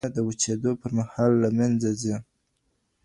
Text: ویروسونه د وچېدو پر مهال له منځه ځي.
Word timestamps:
ویروسونه 0.03 0.17
د 0.17 0.19
وچېدو 0.27 0.71
پر 0.81 0.91
مهال 0.97 1.31
له 1.43 1.49
منځه 1.57 1.89
ځي. 2.01 2.15